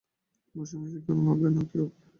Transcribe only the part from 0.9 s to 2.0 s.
শিকার হবে না কেউ।